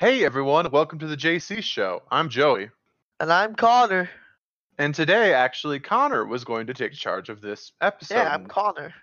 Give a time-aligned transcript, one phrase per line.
[0.00, 2.00] Hey everyone, welcome to the JC Show.
[2.10, 2.70] I'm Joey.
[3.20, 4.08] And I'm Connor.
[4.78, 8.14] And today, actually, Connor was going to take charge of this episode.
[8.14, 8.94] Yeah, I'm Connor.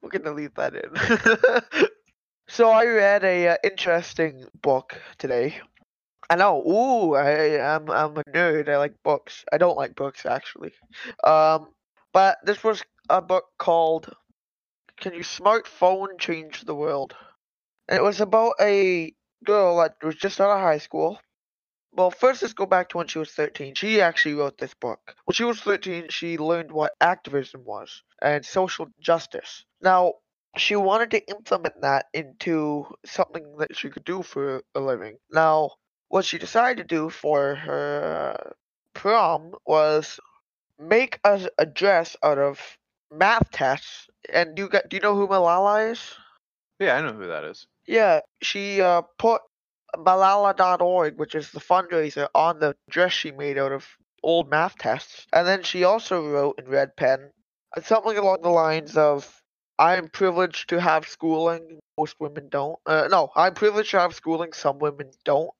[0.00, 1.88] We're gonna leave that in.
[2.48, 5.56] so I read a uh, interesting book today.
[6.30, 6.62] I know.
[6.64, 8.68] Ooh, I, I'm I'm a nerd.
[8.68, 9.44] I like books.
[9.52, 10.70] I don't like books actually.
[11.24, 11.70] Um,
[12.12, 14.14] but this was a book called
[15.00, 17.16] "Can Your Smartphone Change the World?"
[17.88, 19.12] And it was about a
[19.44, 21.18] girl that was just out of high school.
[21.92, 23.74] Well, first let's go back to when she was 13.
[23.74, 25.14] She actually wrote this book.
[25.24, 29.64] When she was 13, she learned what activism was and social justice.
[29.82, 30.14] Now,
[30.56, 35.16] she wanted to implement that into something that she could do for a living.
[35.32, 35.70] Now,
[36.08, 38.54] what she decided to do for her
[38.94, 40.20] prom was
[40.78, 42.60] make a, dress out of
[43.12, 44.08] math tests.
[44.32, 46.14] And do you, do you know who Malala is?
[46.78, 47.66] Yeah, I know who that is.
[47.90, 49.42] Yeah, she uh, put
[49.96, 53.84] Malala.org, which is the fundraiser, on the dress she made out of
[54.22, 55.26] old math tests.
[55.32, 57.32] And then she also wrote in red pen
[57.82, 59.42] something along the lines of,
[59.76, 62.78] I am privileged to have schooling, most women don't.
[62.86, 65.50] Uh, no, I'm privileged to have schooling, some women don't.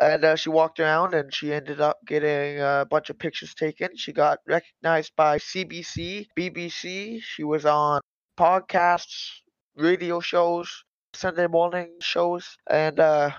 [0.00, 3.94] And uh, she walked around and she ended up getting a bunch of pictures taken.
[3.96, 7.20] She got recognized by CBC, BBC.
[7.22, 8.00] She was on
[8.38, 9.28] podcasts,
[9.76, 10.84] radio shows,
[11.14, 13.30] Sunday morning shows, and uh,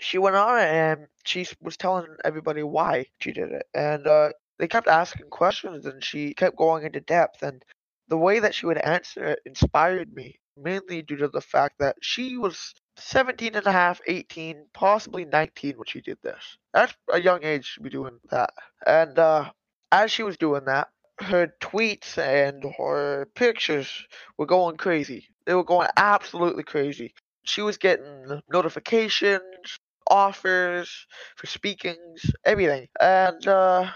[0.00, 4.68] she went on and she was telling everybody why she did it, and uh, they
[4.68, 7.64] kept asking questions, and she kept going into depth, and
[8.08, 11.96] the way that she would answer it inspired me, mainly due to the fact that
[12.02, 16.58] she was 17 and a half, 18, possibly 19 when she did this.
[16.74, 18.50] That's a young age to be doing that.
[18.86, 19.50] And uh,
[19.90, 20.88] as she was doing that,
[21.20, 25.28] her tweets and her pictures were going crazy.
[25.46, 27.14] They were going absolutely crazy.
[27.44, 32.88] She was getting notifications, offers for speakings, everything.
[33.00, 33.90] And uh,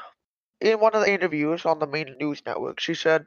[0.61, 3.27] in one of the interviews on the main news network, she said,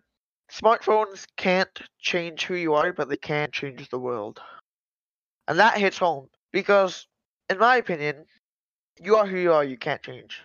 [0.51, 4.41] Smartphones can't change who you are, but they can change the world.
[5.47, 7.07] And that hits home because,
[7.49, 8.25] in my opinion,
[8.99, 10.41] you are who you are, you can't change.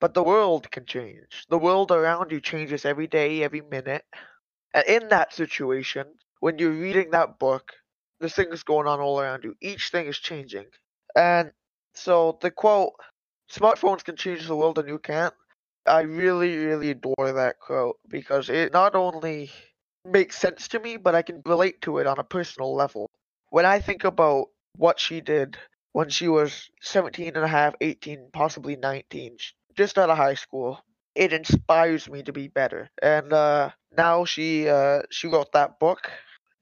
[0.00, 1.46] But the world can change.
[1.48, 4.04] The world around you changes every day, every minute.
[4.74, 6.06] And in that situation,
[6.40, 7.72] when you're reading that book,
[8.20, 9.54] there's things going on all around you.
[9.60, 10.66] Each thing is changing.
[11.16, 11.52] And
[11.94, 12.92] so the quote,
[13.50, 15.34] smartphones can change the world and you can't,
[15.86, 19.50] I really, really adore that quote because it not only
[20.04, 23.10] makes sense to me, but I can relate to it on a personal level.
[23.50, 25.56] When I think about what she did
[25.94, 29.36] when she was 17 and a half, 18, possibly 19,
[29.76, 30.80] just out of high school,
[31.14, 32.88] it inspires me to be better.
[33.02, 36.10] And uh, now she uh, she wrote that book.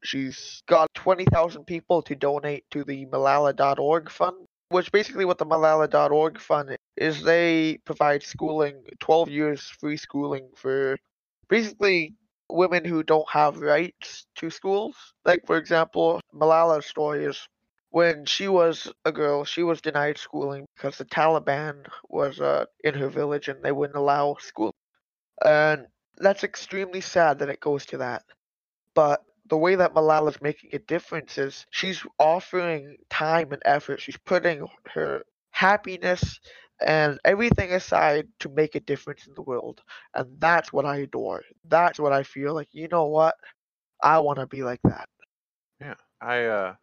[0.05, 4.37] She's got 20,000 people to donate to the Malala.org fund,
[4.69, 10.97] which basically what the Malala.org fund is they provide schooling, 12 years free schooling for
[11.49, 12.15] basically
[12.49, 14.97] women who don't have rights to schools.
[15.25, 17.49] Like, for example, Malala's story is
[17.93, 22.95] when she was a girl, she was denied schooling because the Taliban was uh, in
[22.95, 24.75] her village and they wouldn't allow school.
[25.45, 25.87] And
[26.17, 28.25] that's extremely sad that it goes to that.
[28.95, 34.01] But the way that Malala's making a difference is she's offering time and effort.
[34.01, 36.41] She's putting her happiness
[36.85, 39.83] and everything aside to make a difference in the world.
[40.15, 41.43] And that's what I adore.
[41.65, 43.37] That's what I feel like, you know what?
[44.03, 45.09] I want to be like that.
[45.81, 45.97] Yeah.
[46.21, 46.75] I uh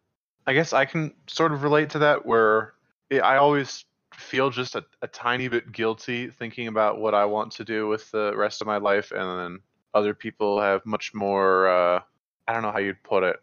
[0.50, 2.74] I guess I can sort of relate to that where
[3.12, 7.64] I always feel just a, a tiny bit guilty thinking about what I want to
[7.64, 9.60] do with the rest of my life, and then
[9.94, 11.68] other people have much more.
[11.68, 12.00] Uh,
[12.48, 13.36] I don't know how you'd put it.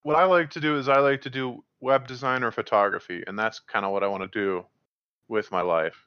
[0.00, 3.38] What I like to do is I like to do web design or photography, and
[3.38, 4.64] that's kind of what I want to do
[5.28, 6.06] with my life.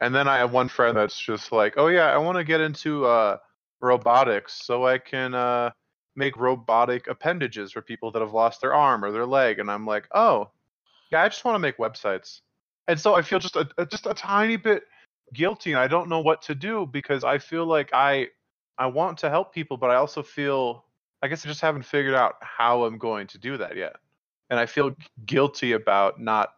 [0.00, 2.62] And then I have one friend that's just like, "Oh yeah, I want to get
[2.62, 3.36] into uh,
[3.82, 5.72] robotics so I can." Uh,
[6.16, 9.86] make robotic appendages for people that have lost their arm or their leg and i'm
[9.86, 10.50] like oh
[11.10, 12.40] yeah i just want to make websites.
[12.88, 14.84] And so i feel just a, just a tiny bit
[15.34, 18.28] guilty and i don't know what to do because i feel like i
[18.78, 20.84] i want to help people but i also feel
[21.20, 23.96] i guess i just haven't figured out how i'm going to do that yet.
[24.50, 24.94] And i feel
[25.26, 26.50] guilty about not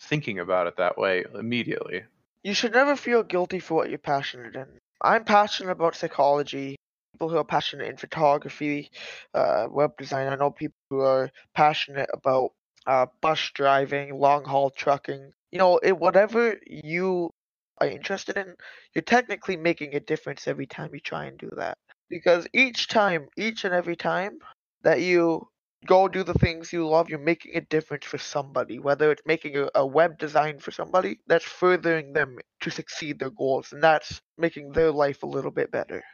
[0.00, 2.02] thinking about it that way immediately.
[2.42, 4.66] You should never feel guilty for what you're passionate in.
[5.00, 6.76] I'm passionate about psychology
[7.16, 8.90] people who are passionate in photography,
[9.32, 10.28] uh, web design.
[10.30, 12.50] I know people who are passionate about
[12.86, 15.32] uh, bus driving, long haul trucking.
[15.50, 17.30] You know, it, whatever you
[17.78, 18.54] are interested in,
[18.94, 21.78] you're technically making a difference every time you try and do that.
[22.10, 24.38] Because each time, each and every time
[24.82, 25.48] that you
[25.86, 28.78] go do the things you love, you're making a difference for somebody.
[28.78, 33.30] Whether it's making a, a web design for somebody, that's furthering them to succeed their
[33.30, 36.04] goals, and that's making their life a little bit better.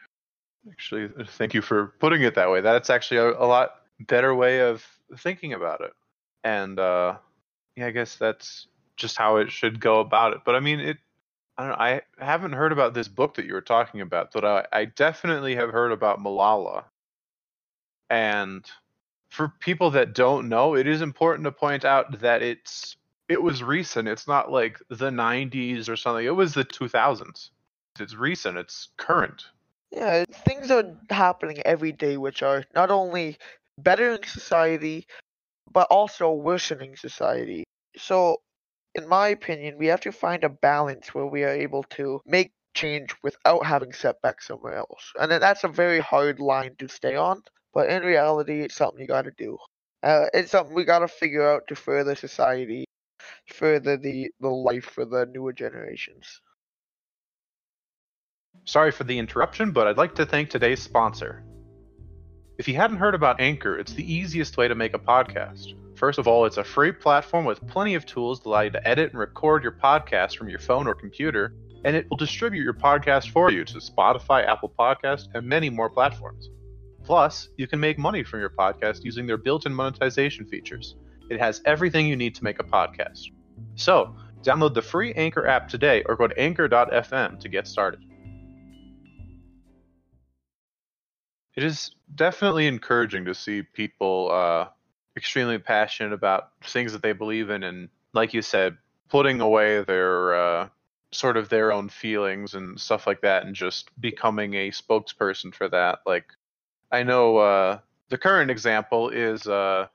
[0.70, 2.60] Actually, thank you for putting it that way.
[2.60, 4.84] That's actually a, a lot better way of
[5.18, 5.92] thinking about it.
[6.44, 7.16] And uh,
[7.76, 10.40] yeah, I guess that's just how it should go about it.
[10.44, 10.98] But I mean, it.
[11.58, 12.02] I.
[12.18, 15.54] I haven't heard about this book that you were talking about, but I, I definitely
[15.56, 16.84] have heard about Malala.
[18.08, 18.64] And
[19.30, 22.96] for people that don't know, it is important to point out that it's
[23.28, 24.08] it was recent.
[24.08, 26.24] It's not like the 90s or something.
[26.24, 27.50] It was the 2000s.
[27.98, 28.58] It's recent.
[28.58, 29.44] It's current.
[29.92, 33.38] Yeah, things are happening every day which are not only
[33.78, 35.06] bettering society,
[35.72, 37.64] but also worsening society.
[37.96, 38.42] So,
[38.94, 42.52] in my opinion, we have to find a balance where we are able to make
[42.74, 45.12] change without having setbacks somewhere else.
[45.20, 47.42] And that's a very hard line to stay on,
[47.74, 49.58] but in reality, it's something you gotta do.
[50.02, 52.86] Uh, it's something we gotta figure out to further society,
[53.48, 56.40] further the, the life for the newer generations.
[58.64, 61.42] Sorry for the interruption, but I'd like to thank today's sponsor.
[62.58, 65.74] If you hadn't heard about Anchor, it's the easiest way to make a podcast.
[65.96, 68.88] First of all, it's a free platform with plenty of tools to allow you to
[68.88, 71.54] edit and record your podcast from your phone or computer,
[71.84, 75.90] and it will distribute your podcast for you to Spotify, Apple Podcast, and many more
[75.90, 76.48] platforms.
[77.02, 80.94] Plus, you can make money from your podcast using their built in monetization features.
[81.30, 83.24] It has everything you need to make a podcast.
[83.74, 88.04] So, download the free Anchor app today or go to anchor.fm to get started.
[91.54, 94.68] It is definitely encouraging to see people uh,
[95.16, 98.78] extremely passionate about things that they believe in, and like you said,
[99.08, 100.68] putting away their uh,
[101.10, 105.68] sort of their own feelings and stuff like that, and just becoming a spokesperson for
[105.68, 106.00] that.
[106.06, 106.26] Like,
[106.90, 107.78] I know uh,
[108.08, 109.88] the current example is uh,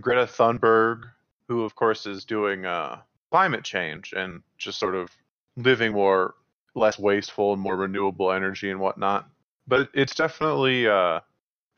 [0.00, 1.04] Greta Thunberg,
[1.48, 2.98] who of course is doing uh,
[3.30, 5.10] climate change and just sort of
[5.56, 6.34] living more
[6.74, 9.28] less wasteful and more renewable energy and whatnot
[9.66, 11.20] but it's definitely uh,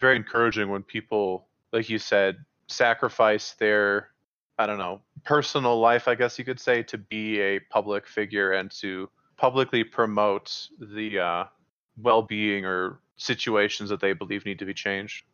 [0.00, 4.10] very encouraging when people, like you said, sacrifice their,
[4.58, 8.52] I don't know, personal life, I guess you could say, to be a public figure
[8.52, 11.44] and to publicly promote the uh,
[11.96, 15.24] well-being or situations that they believe need to be changed.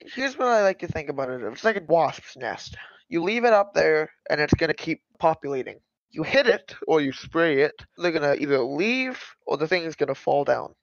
[0.00, 1.40] Here's what I like to think about it.
[1.42, 2.76] It's like a wasp's nest.
[3.08, 5.78] You leave it up there, and it's gonna keep populating.
[6.10, 9.96] You hit it or you spray it, they're gonna either leave or the thing is
[9.96, 10.74] gonna fall down.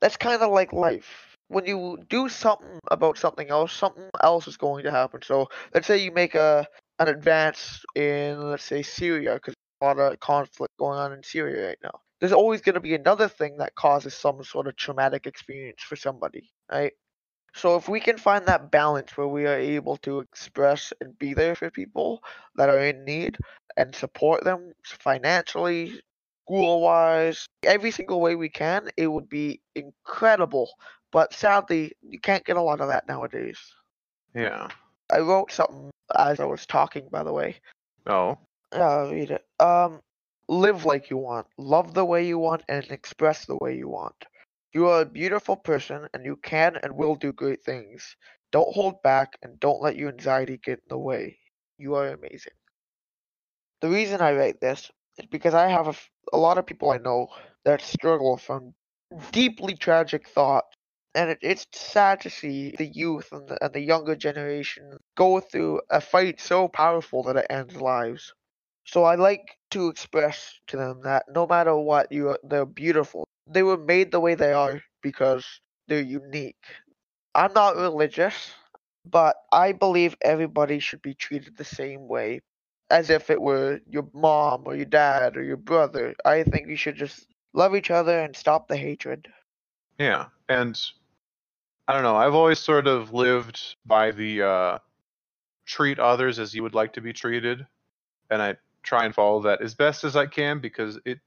[0.00, 1.36] That's kind of like life.
[1.48, 5.22] When you do something about something else, something else is going to happen.
[5.22, 6.66] So let's say you make a
[6.98, 11.68] an advance in let's say Syria because a lot of conflict going on in Syria
[11.68, 12.00] right now.
[12.20, 15.96] There's always going to be another thing that causes some sort of traumatic experience for
[15.96, 16.92] somebody, right?
[17.54, 21.34] So if we can find that balance where we are able to express and be
[21.34, 22.22] there for people
[22.56, 23.38] that are in need
[23.76, 26.00] and support them financially,
[26.50, 30.68] school wise, every single way we can, it would be incredible.
[31.12, 33.58] But sadly, you can't get a lot of that nowadays.
[34.34, 34.66] Yeah.
[35.12, 37.56] I wrote something as I was talking, by the way.
[38.06, 38.36] Oh.
[38.72, 39.44] Yeah, I'll read it.
[39.60, 40.00] Um,
[40.48, 44.24] live like you want, love the way you want, and express the way you want.
[44.72, 48.16] You are a beautiful person, and you can and will do great things.
[48.50, 51.38] Don't hold back, and don't let your anxiety get in the way.
[51.78, 52.54] You are amazing.
[53.82, 54.90] The reason I write this is
[55.30, 55.94] because I have a,
[56.32, 57.28] a lot of people I know
[57.64, 58.74] that struggle from
[59.32, 60.68] deeply tragic thoughts.
[61.14, 65.40] And it, it's sad to see the youth and the, and the younger generation go
[65.40, 68.32] through a fight so powerful that it ends lives.
[68.84, 73.26] So I like to express to them that no matter what, you are, they're beautiful.
[73.46, 75.44] They were made the way they are because
[75.88, 76.64] they're unique.
[77.34, 78.52] I'm not religious,
[79.04, 82.40] but I believe everybody should be treated the same way
[82.90, 86.14] as if it were your mom or your dad or your brother.
[86.24, 89.28] I think you should just love each other and stop the hatred.
[89.98, 90.78] Yeah, and
[91.86, 92.16] I don't know.
[92.16, 94.78] I've always sort of lived by the uh,
[95.66, 97.66] treat others as you would like to be treated,
[98.30, 101.20] and I try and follow that as best as I can because it.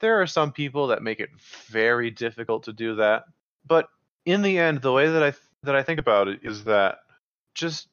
[0.00, 1.30] There are some people that make it
[1.68, 3.22] very difficult to do that,
[3.64, 3.88] but
[4.24, 6.98] in the end, the way that I th- that I think about it is that
[7.54, 7.86] just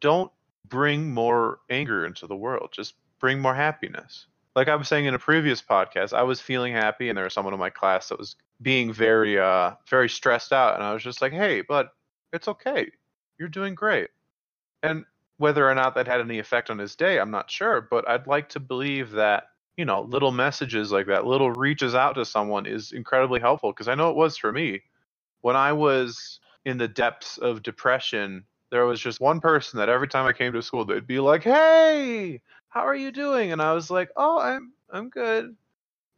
[0.00, 0.32] don't
[0.66, 2.70] bring more anger into the world.
[2.72, 4.26] Just bring more happiness.
[4.54, 7.32] Like I was saying in a previous podcast, I was feeling happy, and there was
[7.32, 11.02] someone in my class that was being very, uh, very stressed out, and I was
[11.02, 11.94] just like, "Hey, but
[12.32, 12.90] it's okay.
[13.38, 14.10] You're doing great."
[14.82, 15.04] And
[15.38, 18.26] whether or not that had any effect on his day, I'm not sure, but I'd
[18.26, 19.44] like to believe that
[19.76, 23.88] you know, little messages like that, little reaches out to someone is incredibly helpful because
[23.88, 24.82] I know it was for me
[25.40, 30.08] when I was in the depths of depression there was just one person that every
[30.08, 33.74] time I came to school, they'd be like, "Hey, how are you doing?" And I
[33.74, 35.54] was like, "Oh, I'm I'm good."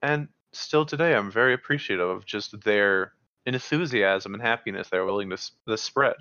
[0.00, 3.12] And still today, I'm very appreciative of just their
[3.44, 6.14] enthusiasm and happiness they're willing to, to spread.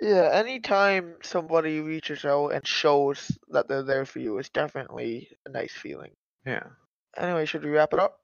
[0.00, 5.48] Yeah, anytime somebody reaches out and shows that they're there for you is definitely a
[5.48, 6.10] nice feeling.
[6.44, 6.64] Yeah.
[7.16, 8.20] Anyway, should we wrap it up?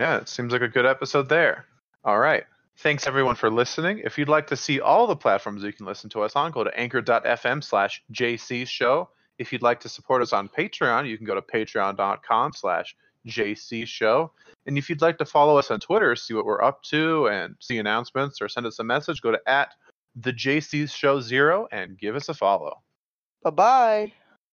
[0.00, 1.66] Yeah, it seems like a good episode there.
[2.04, 2.44] All right.
[2.82, 4.00] Thanks everyone for listening.
[4.04, 6.64] If you'd like to see all the platforms you can listen to us on, go
[6.64, 9.08] to anchor.fm slash JC show.
[9.38, 12.96] If you'd like to support us on Patreon, you can go to patreon.com slash
[13.28, 14.32] JC show.
[14.66, 17.54] And if you'd like to follow us on Twitter, see what we're up to and
[17.60, 19.68] see announcements or send us a message, go to at
[20.16, 22.82] the JC show zero and give us a follow.
[23.44, 24.12] Bye bye.